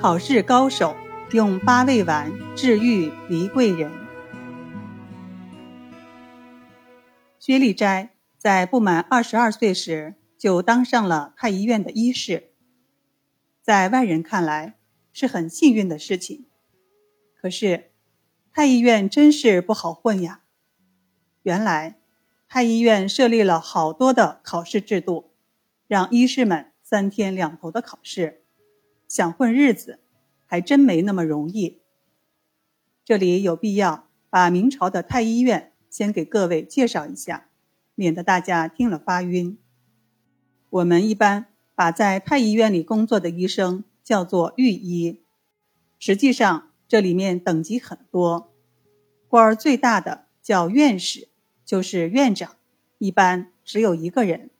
[0.00, 0.96] 考试高手
[1.32, 3.90] 用八味丸治愈黎贵人。
[7.40, 12.52] 薛立斋在不满二十二岁时就当上了太医院的医师，
[13.60, 14.78] 在外人看来
[15.12, 16.46] 是很幸运的事情。
[17.34, 17.90] 可是，
[18.52, 20.42] 太医院真是不好混呀。
[21.42, 21.98] 原来，
[22.48, 25.32] 太医院设立了好多的考试制度，
[25.88, 28.44] 让医师们三天两头的考试。
[29.08, 30.00] 想混日子，
[30.44, 31.80] 还真没那么容易。
[33.04, 37.48] 这里有必要把明朝的太医院先给各位介绍一下，
[37.94, 39.58] 免得大家听了发晕。
[40.68, 45.22] 我们一般把在太医院里工作的医生叫做御医，
[45.98, 48.52] 实际上这里面等级很多，
[49.26, 51.28] 官儿最大的叫院士，
[51.64, 52.56] 就是院长，
[52.98, 54.50] 一般只有一个人。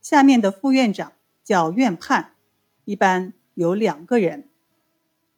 [0.00, 2.36] 下面的副院长叫院判，
[2.84, 3.32] 一般。
[3.56, 4.50] 有两个人，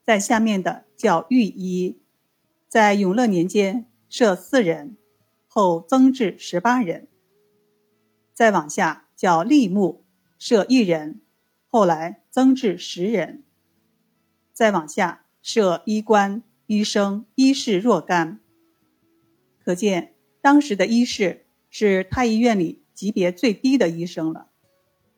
[0.02, 2.00] 在下面的叫御医，
[2.66, 4.97] 在永乐年间设四人，
[5.47, 7.06] 后增至十八人。
[8.34, 10.05] 再往下叫吏目，
[10.36, 11.20] 设一人，
[11.69, 13.44] 后来增至十人。
[14.53, 18.41] 再往下设医官、医生、医士若干。
[19.62, 24.48] 可见当时的医士是太医院里级别最低的医生了，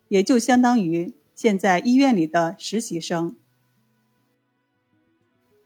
[0.08, 1.14] 也就相当于。
[1.40, 3.34] 现在医院里的实习生，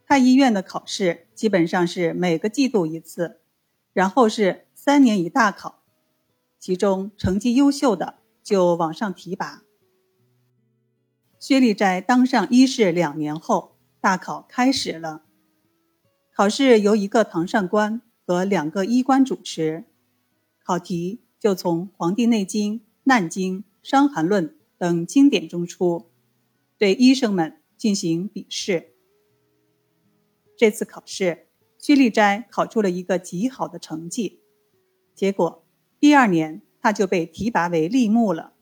[0.06, 3.41] 太医院的考试基本上是每个季度一次，
[3.92, 5.83] 然后是三年一大考，
[6.61, 9.64] 其中成绩优秀的就往上提拔。
[11.41, 15.22] 薛立斋当上医士两年后，大考开始了。
[16.33, 19.83] 考试由一个堂上官和两个医官主持，
[20.62, 24.48] 考题就从《黄帝内经》《难经》《伤寒论》。
[24.84, 26.10] 等经典中出，
[26.77, 28.92] 对医生们进行笔试。
[30.59, 31.47] 这次考试，
[31.78, 34.41] 薛立斋考出了一个极好的成绩，
[35.14, 35.64] 结果
[35.98, 38.53] 第二年他就被提拔为吏目了。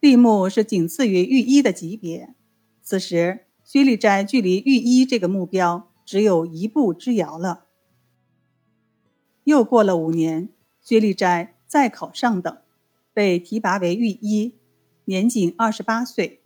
[0.00, 2.34] 吏目是仅次于御医的级别，
[2.82, 7.66] 此时薛立斋距离御医这个目标只有一步之遥了。
[9.44, 10.48] 又过了五年，
[10.80, 12.58] 薛立斋再考上等，
[13.12, 14.56] 被提拔为御医。
[15.04, 16.40] 年仅二十八岁。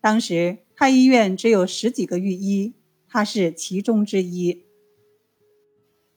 [0.00, 2.74] 当时太医院只有十几个御医，
[3.08, 4.64] 他是其中之一。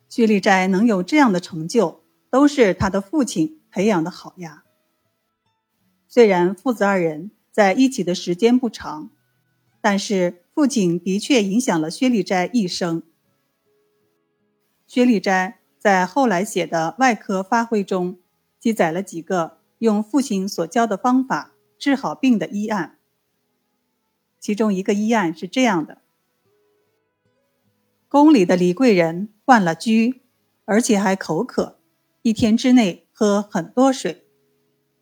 [0.09, 4.63] 薛立斋能有这样的成就，都是他的父亲培养的好呀。
[6.07, 9.11] 虽然父子二人在一起的时间不长，
[9.81, 13.03] 但是父亲的确影响了薛立斋一生。
[14.85, 18.19] 薛立斋在后来写的《外科发挥》中，
[18.59, 19.57] 记载了几个。
[19.79, 22.97] 用父亲所教的方法治好病的医案，
[24.39, 26.01] 其中一个医案是这样的：
[28.07, 30.21] 宫里的李贵人患了疽，
[30.65, 31.79] 而且还口渴，
[32.23, 34.25] 一天之内喝很多水。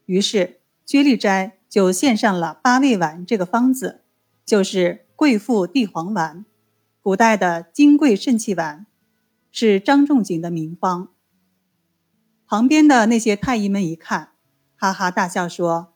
[0.06, 4.03] 于是薛立斋就献上了八味丸这个方子，
[4.46, 6.46] 就是贵妇地黄丸，
[7.02, 8.86] 古代的金匮肾气丸，
[9.52, 11.13] 是张仲景的名方。
[12.46, 14.34] 旁边的那些太医们一看。
[14.85, 15.94] 哈哈大笑说：“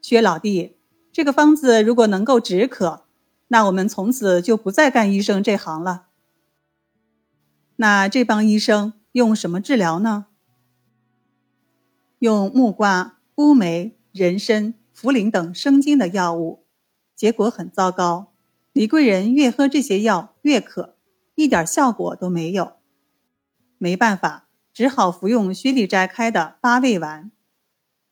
[0.00, 0.76] 薛老弟，
[1.12, 3.06] 这个方子如果能够止渴，
[3.48, 6.06] 那我们从此就不再干医生这行了。
[7.76, 10.26] 那这帮医生用什么治疗呢？
[12.20, 16.64] 用木瓜、乌梅、人参、茯苓等生津的药物，
[17.16, 18.32] 结果很糟糕。
[18.72, 20.96] 李贵人越喝这些药越渴，
[21.34, 22.74] 一点效果都没有。
[23.78, 27.32] 没办法，只好服用薛立斋开的八味丸。”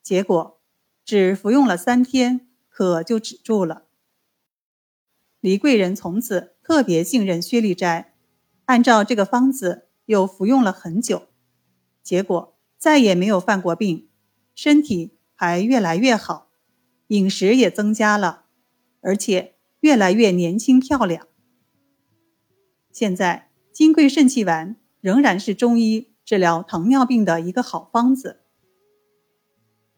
[0.07, 0.61] 结果，
[1.03, 3.87] 只服用了三天，渴就止住了。
[5.41, 8.13] 黎贵人从此特别信任薛立斋，
[8.67, 11.23] 按照这个方子又服用了很久，
[12.01, 14.07] 结果再也没有犯过病，
[14.55, 16.51] 身体还越来越好，
[17.07, 18.45] 饮食也增加了，
[19.01, 21.27] 而且越来越年轻漂亮。
[22.93, 28.45] 现在金匮肾气丸仍然是中医治疗糖尿病的一个好方子。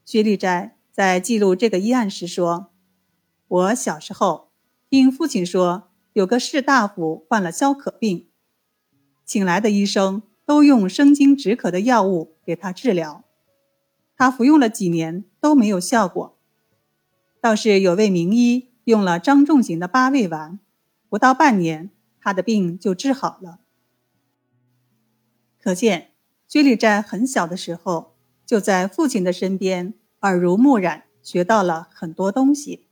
[0.09, 2.71] 薛立斋在记录这个医案时说
[3.47, 4.50] ：“我小时候
[4.89, 8.27] 听父亲说，有个士大夫患了消渴病，
[9.23, 13.23] 请来的医生都用生津止渴的药物给他治疗，
[14.17, 16.35] 他服用了几年都没有效果。
[17.39, 20.57] 倒是有位名医用了张仲景的八味丸，
[21.07, 23.59] 不到半年，他的病就治好了。
[25.62, 26.13] 可见
[26.47, 29.94] 薛立斋很小的时候就在父亲的身边。
[30.21, 32.88] 耳濡目染，学到了很多东西。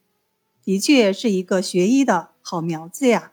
[0.64, 3.32] 的确是一个学医的好苗子呀。